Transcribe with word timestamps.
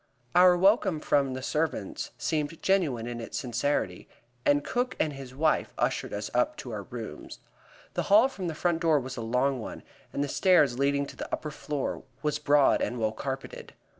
Our 0.33 0.57
welcome 0.57 0.99
from 0.99 1.35
the 1.35 1.43
servants 1.43 2.09
seemed 2.17 2.63
genuine 2.63 3.05
in 3.05 3.21
its 3.21 3.37
sincerity, 3.37 4.09
and 4.47 4.63
Cook 4.65 4.95
and 4.99 5.13
his 5.13 5.35
wife 5.35 5.75
ushered 5.77 6.11
us 6.11 6.31
up 6.33 6.57
to 6.57 6.71
our 6.71 6.81
rooms. 6.81 7.37
The 7.93 8.01
hall 8.09 8.27
from 8.27 8.47
the 8.47 8.55
front 8.55 8.81
door 8.81 8.99
was 8.99 9.15
a 9.15 9.21
long 9.21 9.59
one, 9.61 9.83
and 10.11 10.23
the 10.23 10.27
stairs 10.27 10.79
leading 10.79 11.05
to 11.05 11.15
the 11.15 11.31
upper 11.31 11.51
floor 11.51 12.01
was 12.23 12.39
broad 12.39 12.81
and 12.81 12.97
well 12.97 13.11
carpeted. 13.11 13.75